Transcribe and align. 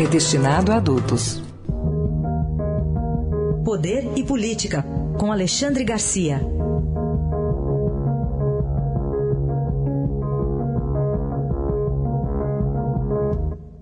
é 0.00 0.06
destinado 0.06 0.72
a 0.72 0.76
adultos. 0.76 1.42
Poder 3.62 4.16
e 4.16 4.24
Política, 4.26 4.82
com 5.18 5.30
Alexandre 5.30 5.84
Garcia. 5.84 6.40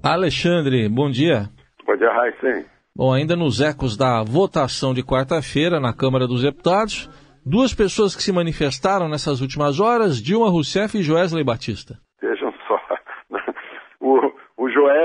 Alexandre, 0.03 0.89
bom 0.89 1.09
dia. 1.09 1.51
Bom 1.87 1.97
dia, 1.97 2.13
Raíssen. 2.13 2.67
Bom, 2.97 3.13
ainda 3.13 3.37
nos 3.37 3.61
ecos 3.61 3.97
da 3.97 4.25
votação 4.25 4.93
de 4.93 5.05
quarta-feira 5.05 5.79
na 5.79 5.93
Câmara 5.93 6.27
dos 6.27 6.43
Deputados, 6.43 7.09
duas 7.47 7.73
pessoas 7.73 8.17
que 8.17 8.25
se 8.25 8.33
manifestaram 8.33 9.09
nessas 9.09 9.41
últimas 9.41 9.79
horas, 9.79 10.21
Dilma 10.21 10.51
Rousseff 10.51 10.99
e 10.99 11.03
Joesley 11.03 11.45
Batista. 11.45 11.95
Vejam 12.21 12.53
só, 12.67 12.77
o, 14.01 14.33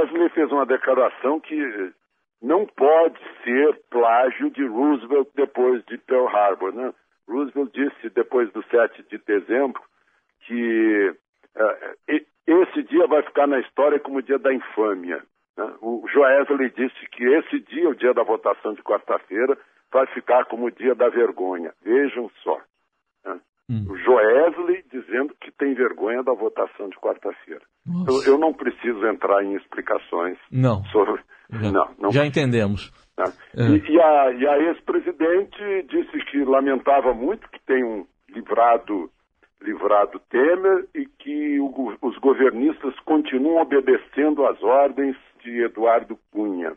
o 0.04 0.08
Joesley 0.08 0.30
fez 0.30 0.52
uma 0.52 0.66
declaração 0.66 1.40
que 1.40 1.94
não 2.42 2.66
pode 2.66 3.20
ser 3.44 3.80
plágio 3.90 4.50
de 4.52 4.66
Roosevelt 4.66 5.30
depois 5.34 5.84
de 5.86 5.98
Pearl 5.98 6.28
Harbor. 6.28 6.74
Né? 6.74 6.94
Roosevelt 7.28 7.72
disse 7.74 8.10
depois 8.10 8.52
do 8.52 8.64
7 8.64 9.04
de 9.04 9.18
dezembro 9.20 9.82
que 10.46 11.16
uh, 11.56 12.26
esse 12.46 12.84
dia 12.84 13.08
vai 13.08 13.24
ficar 13.24 13.48
na 13.48 13.60
história 13.60 14.00
como 14.00 14.18
o 14.18 14.22
dia 14.22 14.38
da 14.38 14.54
infâmia. 14.54 15.24
Né? 15.58 15.74
O 15.82 16.06
Joesley 16.12 16.70
disse 16.72 17.08
que 17.12 17.24
esse 17.24 17.60
dia, 17.62 17.90
o 17.90 17.96
dia 17.96 18.14
da 18.14 18.24
votação 18.24 18.74
de 18.74 18.84
quarta-feira, 18.84 19.58
vai 19.92 20.06
ficar 20.08 20.46
como 20.46 20.66
o 20.66 20.72
dia 20.72 20.94
da 20.96 21.08
vergonha. 21.08 21.74
Vejam 21.82 22.30
só. 22.44 22.60
Hum. 23.70 23.86
O 23.90 23.98
Joesley 23.98 24.84
dizendo 24.92 25.34
que 25.40 25.52
tem 25.52 25.74
vergonha 25.74 26.22
da 26.22 26.34
votação 26.34 26.90
de 26.90 26.98
quarta-feira. 26.98 27.62
Eu, 28.08 28.34
eu, 28.34 28.38
não 28.38 28.54
preciso 28.54 29.06
entrar 29.08 29.44
em 29.44 29.56
explicações 29.56 30.38
não. 30.52 30.84
sobre. 30.86 31.22
Já, 31.50 31.72
não, 31.72 31.96
não 32.00 32.12
já 32.12 32.26
entendemos. 32.26 32.92
Né? 33.18 33.26
É. 33.56 33.64
E, 33.70 33.92
e, 33.92 34.02
a, 34.02 34.32
e 34.32 34.48
a 34.48 34.58
ex-presidente 34.60 35.84
disse 35.90 36.18
que 36.26 36.44
lamentava 36.44 37.14
muito 37.14 37.50
que 37.50 37.60
tenham 37.66 38.06
livrado, 38.30 39.10
livrado 39.62 40.20
Temer 40.30 40.88
e 40.94 41.06
que 41.06 41.60
o, 41.60 41.96
os 42.02 42.18
governistas 42.18 42.98
continuam 43.02 43.62
obedecendo 43.62 44.46
às 44.46 44.62
ordens 44.62 45.16
de 45.42 45.64
Eduardo 45.64 46.18
Cunha. 46.32 46.74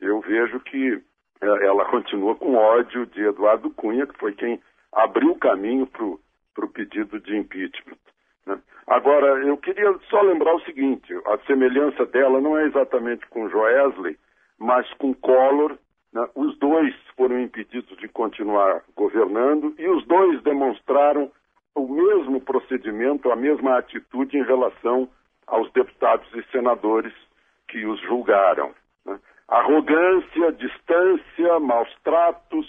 Eu 0.00 0.20
vejo 0.20 0.60
que 0.60 1.02
é, 1.40 1.66
ela 1.66 1.84
continua 1.86 2.34
com 2.34 2.54
ódio 2.54 3.06
de 3.06 3.22
Eduardo 3.22 3.70
Cunha, 3.70 4.06
que 4.06 4.18
foi 4.18 4.32
quem 4.32 4.60
abriu 4.96 5.32
o 5.32 5.38
caminho 5.38 5.86
para 5.86 6.64
o 6.64 6.70
pedido 6.70 7.20
de 7.20 7.36
impeachment. 7.36 7.98
Né? 8.46 8.58
Agora, 8.86 9.26
eu 9.44 9.56
queria 9.58 9.94
só 10.08 10.22
lembrar 10.22 10.54
o 10.54 10.62
seguinte: 10.62 11.14
a 11.26 11.38
semelhança 11.46 12.06
dela 12.06 12.40
não 12.40 12.58
é 12.58 12.64
exatamente 12.64 13.26
com 13.28 13.48
Joesley, 13.48 14.18
mas 14.58 14.90
com 14.94 15.14
Collor. 15.14 15.76
Né? 16.12 16.26
Os 16.34 16.58
dois 16.58 16.94
foram 17.16 17.40
impedidos 17.40 17.96
de 17.98 18.08
continuar 18.08 18.82
governando 18.96 19.74
e 19.78 19.86
os 19.88 20.04
dois 20.06 20.42
demonstraram 20.42 21.30
o 21.74 21.86
mesmo 21.86 22.40
procedimento, 22.40 23.30
a 23.30 23.36
mesma 23.36 23.76
atitude 23.76 24.38
em 24.38 24.44
relação 24.44 25.08
aos 25.46 25.70
deputados 25.72 26.26
e 26.34 26.42
senadores 26.50 27.12
que 27.68 27.84
os 27.84 28.00
julgaram. 28.00 28.72
Né? 29.04 29.18
Arrogância, 29.46 30.52
distância, 30.52 31.60
maus 31.60 31.94
tratos, 32.02 32.66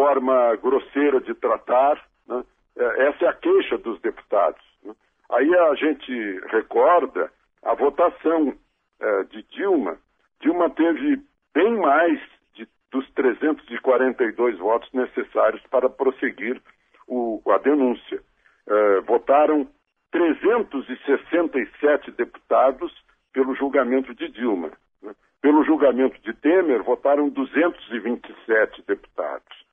forma 0.00 0.56
grosseira 0.56 1.20
de 1.20 1.34
tratar. 1.34 2.02
Né? 2.26 2.42
É, 2.74 3.08
essa 3.08 3.26
é 3.26 3.28
a 3.28 3.34
queixa 3.34 3.76
dos 3.76 4.00
deputados. 4.00 4.62
Né? 4.82 4.94
Aí 5.28 5.54
a 5.54 5.74
gente 5.74 6.40
recorda 6.46 7.30
a 7.62 7.74
votação 7.74 8.54
é, 8.98 9.24
de 9.24 9.42
Dilma. 9.42 9.98
Dilma 10.40 10.70
teve 10.70 11.20
bem 11.54 11.76
mais 11.76 12.18
de, 12.54 12.66
dos 12.90 13.06
342 13.10 14.58
votos 14.58 14.90
necessários 14.94 15.62
para 15.70 15.90
prosseguir 15.90 16.62
o, 17.06 17.42
a 17.50 17.58
denúncia. 17.58 18.22
É, 18.66 19.00
votaram 19.00 19.68
367 20.12 22.10
deputados 22.12 22.90
pelo 23.34 23.54
julgamento 23.54 24.14
de 24.14 24.30
Dilma. 24.30 24.72
Né? 25.02 25.14
Pelo 25.42 25.62
julgamento 25.62 26.18
de 26.22 26.32
Temer, 26.32 26.82
votaram 26.82 27.28
227 27.28 28.82
deputados. 28.86 29.69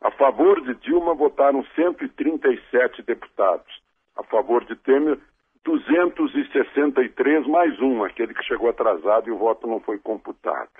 A 0.00 0.10
favor 0.12 0.60
de 0.62 0.74
Dilma, 0.76 1.14
votaram 1.14 1.64
137 1.74 3.02
deputados. 3.02 3.82
A 4.16 4.22
favor 4.24 4.64
de 4.64 4.76
Temer, 4.76 5.18
263 5.64 7.46
mais 7.46 7.80
um, 7.80 8.04
aquele 8.04 8.32
que 8.32 8.44
chegou 8.44 8.70
atrasado 8.70 9.28
e 9.28 9.32
o 9.32 9.38
voto 9.38 9.66
não 9.66 9.80
foi 9.80 9.98
computado. 9.98 10.70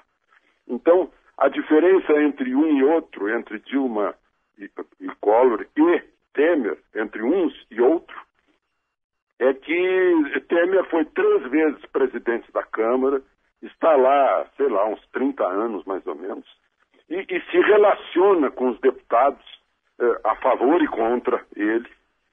Então, 0.66 1.10
a 1.36 1.48
diferença 1.48 2.12
entre 2.22 2.54
um 2.54 2.66
e 2.78 2.84
outro, 2.84 3.28
entre 3.28 3.58
Dilma 3.60 4.14
e, 4.58 4.70
e 5.00 5.08
Collor 5.20 5.66
e 5.76 6.02
Temer, 6.32 6.78
entre 6.94 7.22
uns 7.22 7.52
e 7.70 7.80
outro, 7.80 8.16
é 9.38 9.52
que 9.54 10.40
Temer 10.48 10.84
foi 10.90 11.04
três 11.04 11.42
vezes 11.50 11.84
presidente 11.86 12.50
da 12.52 12.62
Câmara, 12.62 13.22
está 13.62 13.94
lá, 13.96 14.46
sei 14.56 14.68
lá, 14.68 14.86
uns 14.88 15.04
30 15.08 15.44
anos 15.44 15.84
mais 15.84 16.06
ou 16.06 16.14
menos, 16.14 16.46
e, 17.08 17.26
e 17.28 17.40
se 17.50 17.60
relaciona 17.60 18.50
com 18.50 18.70
os 18.70 18.80
deputados 18.80 19.44
eh, 20.00 20.20
a 20.24 20.36
favor 20.36 20.82
e 20.82 20.86
contra 20.88 21.44
ele, 21.56 21.88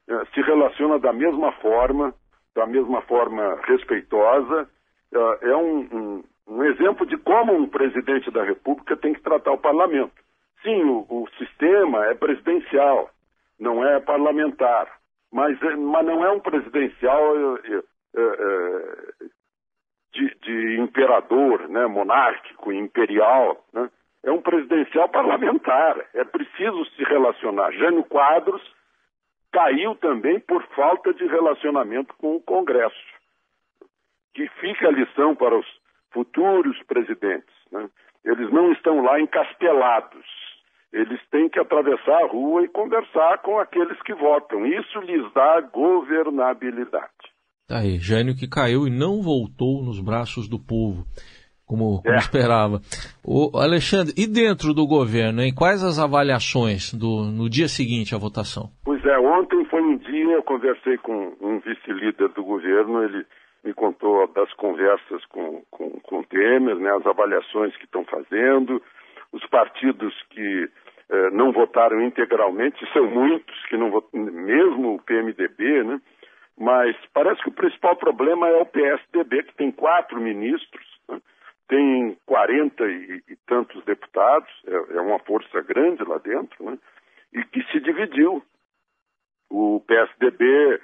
eh, 0.08 0.24
se 0.34 0.42
relaciona 0.42 1.00
da 1.00 1.14
mesma 1.14 1.52
forma, 1.54 2.14
da 2.56 2.66
mesma 2.66 3.02
forma 3.04 3.60
respeitosa, 3.64 4.70
eh, 5.14 5.38
é 5.42 5.56
um, 5.56 5.80
um, 5.92 6.24
um, 6.48 6.64
exemplo 6.64 7.06
de 7.06 7.18
como 7.18 7.54
um 7.54 7.68
presidente 7.68 8.30
da 8.32 8.44
República 8.44 8.98
tem 8.98 9.14
que 9.14 9.22
tratar 9.22 9.52
o 9.52 9.58
parlamento. 9.58 10.14
Sim, 10.62 10.84
o, 10.84 11.06
o 11.10 11.28
sistema 11.38 12.06
é 12.06 12.14
presidencial, 12.14 13.10
não 13.60 13.86
é 13.86 14.00
parlamentar 14.00 14.88
mas, 15.36 15.62
eh, 15.62 15.76
mas 15.76 16.06
não 16.06 16.26
é 16.26 16.32
um 16.32 16.40
presidencial 16.40 17.58
é, 17.58 17.84
é, 18.16 19.26
de, 20.14 20.36
de, 20.42 20.80
imperador, 20.80 21.68
né, 21.68 21.86
monárquico, 21.88 22.72
imperial. 22.72 23.62
Né? 23.74 23.90
É 24.26 24.32
um 24.32 24.42
presidencial 24.42 25.08
parlamentar. 25.08 25.96
É 26.14 26.26
preciso 26.26 26.84
se 26.96 27.04
relacionar. 27.04 27.72
Jânio 27.72 28.04
Quadros 28.04 28.62
caiu 29.54 29.96
também 29.96 30.40
por 30.42 30.62
falta 30.76 31.14
de 31.14 31.26
relacionamento 31.26 32.14
com 32.18 32.36
o 32.36 32.42
Congresso. 32.42 32.96
Que 34.34 34.50
fica 34.60 34.90
a 34.90 34.92
lição 34.92 35.34
para 35.36 35.58
os 35.58 35.66
futuros 36.12 36.78
presidentes. 36.84 37.56
Né? 37.72 37.88
Eles 38.26 38.52
não 38.52 38.74
estão 38.74 39.02
lá 39.02 39.22
encastelados 39.22 40.26
eles 40.96 41.20
têm 41.30 41.50
que 41.50 41.60
atravessar 41.60 42.24
a 42.24 42.28
rua 42.28 42.64
e 42.64 42.70
conversar 42.70 43.40
com 43.40 43.60
aqueles 43.60 44.02
que 44.04 44.14
votam. 44.14 44.66
Isso 44.66 45.00
lhes 45.02 45.30
dá 45.34 45.60
governabilidade. 45.60 47.12
Tá 47.68 47.80
aí, 47.80 47.98
Jânio 48.00 48.34
que 48.34 48.48
caiu 48.48 48.88
e 48.88 48.90
não 48.90 49.22
voltou 49.22 49.84
nos 49.84 50.00
braços 50.00 50.48
do 50.48 50.58
povo, 50.58 51.04
como, 51.66 52.02
como 52.02 52.16
é. 52.16 52.18
esperava. 52.18 52.80
O 53.24 53.58
Alexandre, 53.58 54.14
e 54.18 54.28
dentro 54.28 54.74
do 54.74 54.88
governo, 54.88 55.42
em 55.42 55.54
quais 55.54 55.84
as 55.84 56.00
avaliações 56.00 56.94
do, 56.94 57.26
no 57.26 57.50
dia 57.50 57.68
seguinte 57.68 58.14
à 58.14 58.18
votação? 58.18 58.70
Pois 58.84 59.04
é, 59.06 59.18
ontem 59.18 59.66
foi 59.66 59.82
um 59.82 59.98
dia, 59.98 60.36
eu 60.36 60.44
conversei 60.44 60.98
com 60.98 61.34
um 61.42 61.60
vice-líder 61.60 62.30
do 62.30 62.44
governo, 62.44 63.04
ele 63.04 63.26
me 63.64 63.74
contou 63.74 64.28
das 64.34 64.52
conversas 64.54 65.26
com, 65.26 65.64
com, 65.72 65.90
com 66.02 66.24
Temer, 66.24 66.76
né, 66.76 66.92
as 66.92 67.06
avaliações 67.06 67.76
que 67.78 67.86
estão 67.86 68.06
fazendo, 68.06 68.82
os 69.34 69.44
partidos 69.48 70.14
que 70.30 70.70
eh, 71.10 71.30
não 71.32 71.52
votaram 71.52 72.02
integralmente, 72.04 72.86
são 72.94 73.10
muitos 73.10 73.66
que 73.66 73.76
não 73.76 73.90
votaram, 73.90 74.26
mesmo 74.26 74.96
o 74.96 75.02
PMDB, 75.02 75.84
né? 75.84 76.00
Mas 76.58 76.96
parece 77.14 77.42
que 77.42 77.50
o 77.50 77.54
principal 77.54 77.98
problema 77.98 78.48
é 78.48 78.62
o 78.62 78.66
PSDB, 78.66 79.44
que 79.44 79.56
tem 79.56 79.72
quatro 79.72 80.22
ministros? 80.22 80.95
Tem 81.68 82.18
40 82.26 82.84
e, 82.86 83.24
e 83.28 83.36
tantos 83.48 83.84
deputados, 83.86 84.50
é, 84.68 84.98
é, 84.98 85.02
uma 85.02 85.20
força 85.20 85.62
grande 85.62 86.04
lá 86.04 86.18
dentro, 86.20 86.64
né? 86.64 86.78
e 87.34 87.44
que 87.46 87.64
se 87.72 87.80
dividiu. 87.80 88.44
O 89.50 89.80
PSDB 89.82 90.82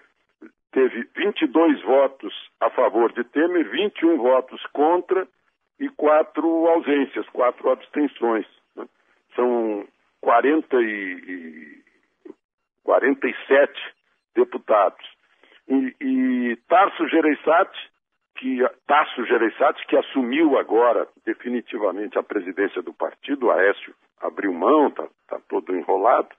teve 0.72 1.08
22 1.16 1.82
votos 1.84 2.34
a 2.60 2.70
favor 2.70 3.12
de 3.14 3.24
Temer, 3.26 3.70
21 3.70 4.18
votos 4.18 4.64
contra 4.68 5.28
e 5.80 5.90
quatro 5.90 6.68
ausências, 6.68 7.28
quatro 7.30 7.70
abstenções. 7.70 8.46
Né? 8.76 8.88
São 9.36 9.88
40 10.22 10.78
e, 10.82 11.84
47 12.84 13.74
deputados. 14.36 15.06
E, 15.68 15.96
e 16.02 16.56
Tarso 16.68 17.08
Gereissati, 17.08 17.91
que 18.42 18.68
Tasso 18.88 19.24
Gereissati, 19.28 19.86
que 19.86 19.96
assumiu 19.96 20.58
agora 20.58 21.08
definitivamente 21.24 22.18
a 22.18 22.24
presidência 22.24 22.82
do 22.82 22.92
partido, 22.92 23.52
Aécio 23.52 23.94
abriu 24.20 24.52
mão, 24.52 24.88
está 24.88 25.08
tá 25.30 25.40
todo 25.48 25.76
enrolado, 25.76 26.30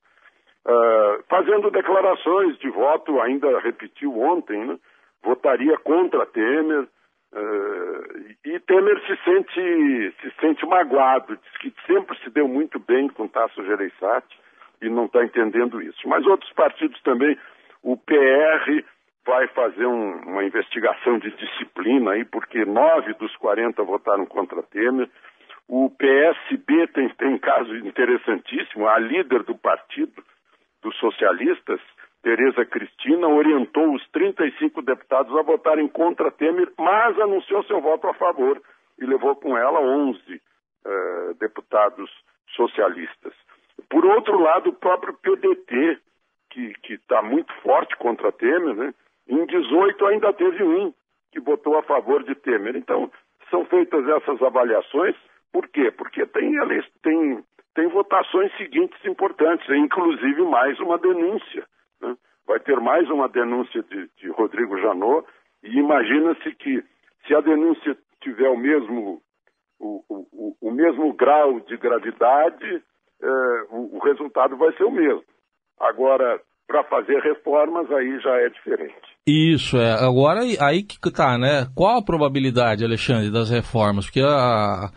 uh, 0.67 1.23
fazendo 1.29 1.71
declarações 1.71 2.59
de 2.59 2.69
voto, 2.71 3.21
ainda 3.21 3.57
repetiu 3.61 4.19
ontem, 4.19 4.65
né? 4.67 4.77
votaria 5.23 5.79
contra 5.79 6.27
Temer, 6.27 6.83
uh, 6.83 8.35
e 8.45 8.59
Temer 8.59 9.01
se 9.07 9.17
sente, 9.23 10.15
se 10.21 10.33
sente 10.41 10.67
magoado, 10.67 11.37
diz 11.37 11.57
que 11.59 11.73
sempre 11.87 12.19
se 12.19 12.31
deu 12.31 12.49
muito 12.49 12.81
bem 12.81 13.09
com 13.11 13.29
Tasso 13.29 13.65
Gereissati 13.65 14.37
e 14.83 14.89
não 14.89 15.05
está 15.05 15.23
entendendo 15.23 15.81
isso. 15.81 16.09
Mas 16.09 16.27
outros 16.27 16.53
partidos 16.53 17.01
também, 17.03 17.39
o 17.81 17.97
PR 17.97 18.83
vai 19.25 19.47
fazer 19.49 19.87
um, 19.87 20.17
uma 20.23 20.45
investigação 20.45 21.19
de 21.19 21.31
disciplina 21.31 22.13
aí, 22.13 22.25
porque 22.25 22.65
nove 22.65 23.15
dos 23.15 23.35
40 23.37 23.83
votaram 23.85 24.27
contra 24.27 24.63
Temer. 24.63 25.09
O 25.69 25.91
PSB 25.91 26.89
tem, 26.89 27.09
tem 27.11 27.39
caso 27.39 27.75
interessantíssimo. 27.77 28.89
A 28.89 28.99
líder 28.99 29.43
do 29.45 29.57
partido, 29.57 30.23
dos 30.83 30.97
socialistas, 30.99 31.81
Tereza 32.23 32.65
Cristina, 32.65 33.29
orientou 33.29 33.95
os 33.95 34.07
35 34.11 34.83
deputados 34.83 35.37
a 35.37 35.43
votarem 35.43 35.89
contra 35.89 36.31
Temer, 36.31 36.71
mas 36.77 37.19
anunciou 37.19 37.63
seu 37.65 37.81
voto 37.81 38.09
a 38.09 38.15
favor 38.15 38.61
e 38.99 39.07
levou 39.07 39.37
com 39.37 39.57
ela 39.57 39.81
11 39.81 40.19
uh, 40.85 41.35
deputados 41.35 42.11
socialistas. 42.55 43.33
Por 43.89 44.05
outro 44.05 44.39
lado, 44.41 44.71
o 44.71 44.75
próprio 44.75 45.15
PDT, 45.15 45.99
que 46.51 46.95
está 46.95 47.23
muito 47.23 47.53
forte 47.63 47.97
contra 47.97 48.31
Temer, 48.31 48.75
né? 48.75 48.95
Em 49.29 49.45
18 49.47 50.07
ainda 50.07 50.33
teve 50.33 50.63
um 50.63 50.93
que 51.31 51.41
votou 51.41 51.79
a 51.79 51.83
favor 51.83 52.23
de 52.23 52.35
Temer. 52.35 52.77
Então, 52.77 53.11
são 53.51 53.65
feitas 53.67 54.07
essas 54.09 54.43
avaliações. 54.43 55.17
Por 55.53 55.69
quê? 55.69 55.91
Porque 55.91 56.27
tem, 56.27 56.55
tem, 57.03 57.45
tem 57.75 57.89
votações 57.89 58.55
seguintes 58.57 59.03
importantes, 59.05 59.69
inclusive 59.71 60.43
mais 60.43 60.79
uma 60.81 60.99
denúncia. 60.99 61.67
Né? 62.01 62.17
Vai 62.47 62.61
ter 62.61 62.79
mais 62.81 63.09
uma 63.11 63.29
denúncia 63.29 63.83
de, 63.83 64.09
de 64.19 64.29
Rodrigo 64.31 64.79
Janot, 64.79 65.27
e 65.63 65.79
imagina-se 65.79 66.55
que 66.57 66.83
se 67.27 67.35
a 67.35 67.41
denúncia 67.41 67.97
tiver 68.21 68.49
o 68.49 68.57
mesmo, 68.57 69.23
o, 69.79 70.03
o, 70.09 70.57
o 70.61 70.71
mesmo 70.71 71.13
grau 71.13 71.61
de 71.61 71.77
gravidade, 71.77 72.83
eh, 73.23 73.67
o, 73.71 73.97
o 73.97 73.99
resultado 74.01 74.57
vai 74.57 74.73
ser 74.73 74.85
o 74.85 74.91
mesmo. 74.91 75.25
Agora, 75.79 76.41
para 76.73 76.85
fazer 76.85 77.21
reformas, 77.21 77.91
aí 77.93 78.19
já 78.21 78.35
é 78.41 78.49
diferente. 78.49 78.97
Isso, 79.27 79.77
é. 79.77 79.93
Agora, 79.93 80.41
aí 80.41 80.83
que 80.83 80.99
tá, 81.13 81.37
né? 81.37 81.67
Qual 81.77 81.99
a 81.99 82.05
probabilidade, 82.05 82.83
Alexandre, 82.83 83.31
das 83.31 83.51
reformas? 83.51 84.07
Porque 84.07 84.23
a, 84.23 84.89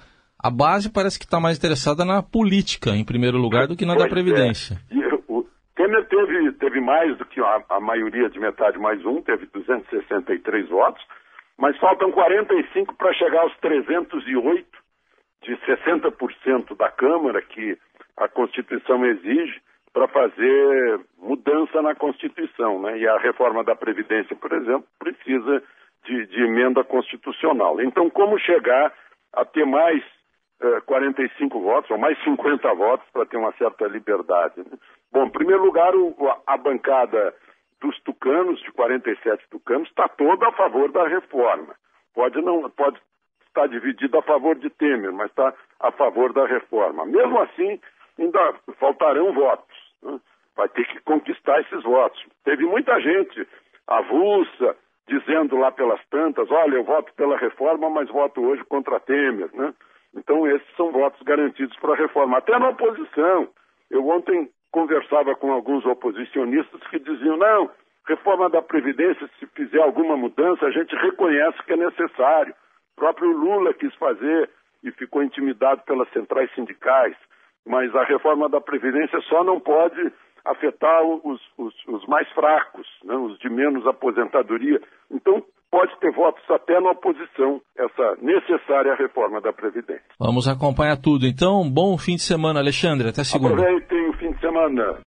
a 0.41 0.49
base 0.49 0.89
parece 0.89 1.19
que 1.19 1.25
está 1.25 1.37
mais 1.37 1.57
interessada 1.57 2.05
na 2.05 2.23
política, 2.23 2.91
em 2.91 3.03
primeiro 3.03 3.37
lugar, 3.37 3.67
do 3.67 3.75
que 3.75 3.85
na 3.85 3.93
pois 3.93 4.05
da 4.05 4.09
Previdência. 4.09 4.77
É. 4.89 4.95
E, 4.95 5.05
o 5.27 5.45
Temer 5.75 6.07
teve, 6.07 6.53
teve 6.53 6.79
mais 6.79 7.17
do 7.17 7.25
que 7.25 7.41
a, 7.41 7.61
a 7.71 7.79
maioria 7.81 8.29
de 8.29 8.39
metade 8.39 8.79
mais 8.79 9.05
um, 9.05 9.21
teve 9.21 9.45
263 9.47 10.69
votos, 10.69 11.03
mas 11.57 11.77
faltam 11.77 12.09
45 12.09 12.95
para 12.95 13.13
chegar 13.13 13.41
aos 13.41 13.55
308 13.57 14.65
de 15.43 15.57
60% 15.57 16.77
da 16.77 16.89
Câmara 16.89 17.41
que 17.41 17.77
a 18.15 18.29
Constituição 18.29 19.05
exige 19.05 19.59
para 19.95 20.09
fazer 20.09 20.99
mudança 21.17 21.81
na 21.81 21.95
Constituição. 21.95 22.81
Né? 22.81 22.97
E 22.97 23.07
a 23.07 23.17
reforma 23.17 23.63
da 23.63 23.77
Previdência, 23.77 24.35
por 24.35 24.51
exemplo, 24.51 24.85
precisa 24.99 25.63
de, 26.03 26.27
de 26.27 26.43
emenda 26.43 26.83
constitucional. 26.83 27.79
Então, 27.79 28.09
como 28.09 28.37
chegar 28.37 28.93
a 29.31 29.45
ter 29.45 29.65
mais 29.65 30.03
eh, 30.61 30.81
45 30.85 31.61
votos, 31.61 31.89
ou 31.89 31.97
mais 31.97 32.21
50 32.25 32.73
votos, 32.73 33.07
para 33.13 33.25
ter 33.25 33.37
uma 33.37 33.53
certa 33.53 33.87
liberdade? 33.87 34.57
Né? 34.57 34.77
Bom, 35.13 35.27
em 35.27 35.29
primeiro 35.29 35.63
lugar, 35.63 35.95
o, 35.95 36.13
a 36.45 36.57
bancada 36.57 37.33
dos 37.79 37.97
tucanos, 38.01 38.59
de 38.63 38.73
47 38.73 39.45
tucanos, 39.49 39.87
está 39.87 40.09
toda 40.09 40.49
a 40.49 40.51
favor 40.51 40.91
da 40.91 41.07
reforma. 41.07 41.73
Pode 42.13 42.41
não, 42.41 42.69
pode 42.69 42.99
estar 43.47 43.67
dividida 43.67 44.19
a 44.19 44.23
favor 44.23 44.57
de 44.57 44.69
Temer, 44.71 45.13
mas 45.13 45.29
está 45.29 45.53
a 45.79 45.91
favor 45.93 46.33
da 46.33 46.45
reforma. 46.45 47.05
Mesmo 47.05 47.39
assim, 47.39 47.79
ainda 48.19 48.55
faltarão 48.77 49.33
votos. 49.33 49.74
Vai 50.55 50.69
ter 50.69 50.85
que 50.87 50.99
conquistar 51.01 51.59
esses 51.61 51.83
votos. 51.83 52.23
Teve 52.43 52.65
muita 52.65 52.99
gente 53.01 53.47
avulsa, 53.87 54.75
dizendo 55.07 55.57
lá 55.57 55.71
pelas 55.71 56.03
tantas, 56.07 56.49
olha, 56.49 56.75
eu 56.75 56.83
voto 56.83 57.13
pela 57.13 57.37
reforma, 57.37 57.89
mas 57.89 58.09
voto 58.09 58.41
hoje 58.41 58.63
contra 58.63 58.99
Temer, 58.99 59.49
né? 59.53 59.73
Então 60.15 60.47
esses 60.47 60.75
são 60.75 60.91
votos 60.91 61.21
garantidos 61.23 61.77
para 61.77 61.93
a 61.93 61.97
reforma. 61.97 62.37
Até 62.37 62.57
na 62.57 62.69
oposição. 62.69 63.49
Eu 63.91 64.07
ontem 64.07 64.49
conversava 64.71 65.35
com 65.35 65.51
alguns 65.51 65.85
oposicionistas 65.85 66.81
que 66.87 66.99
diziam, 66.99 67.37
não, 67.37 67.69
reforma 68.07 68.49
da 68.49 68.61
Previdência, 68.61 69.29
se 69.39 69.45
fizer 69.47 69.81
alguma 69.81 70.17
mudança, 70.17 70.65
a 70.65 70.71
gente 70.71 70.95
reconhece 70.95 71.61
que 71.63 71.73
é 71.73 71.77
necessário. 71.77 72.53
O 72.93 72.95
próprio 72.95 73.31
Lula 73.31 73.73
quis 73.73 73.93
fazer 73.95 74.49
e 74.83 74.91
ficou 74.91 75.21
intimidado 75.21 75.81
pelas 75.83 76.09
centrais 76.09 76.51
sindicais 76.55 77.15
mas 77.65 77.93
a 77.95 78.03
reforma 78.03 78.47
da 78.47 78.61
Previdência 78.61 79.19
só 79.21 79.43
não 79.43 79.59
pode 79.59 80.13
afetar 80.45 81.03
os, 81.03 81.41
os, 81.57 81.73
os 81.87 82.05
mais 82.07 82.29
fracos, 82.33 82.87
né, 83.03 83.15
os 83.15 83.37
de 83.39 83.49
menos 83.49 83.85
aposentadoria. 83.87 84.79
Então, 85.11 85.43
pode 85.71 85.97
ter 85.99 86.11
votos 86.11 86.43
até 86.49 86.79
na 86.79 86.91
oposição, 86.91 87.59
essa 87.77 88.17
necessária 88.21 88.95
reforma 88.95 89.41
da 89.41 89.51
Previdência. 89.51 90.05
Vamos 90.19 90.47
acompanhar 90.47 90.97
tudo. 90.97 91.25
Então, 91.25 91.69
bom 91.69 91.97
fim 91.97 92.15
de 92.15 92.21
semana, 92.21 92.59
Alexandre. 92.59 93.09
Até 93.09 93.23
segunda. 93.23 93.55
Aproveitem 93.55 94.09
o 94.09 94.13
fim 94.13 94.31
de 94.31 94.39
semana. 94.39 95.03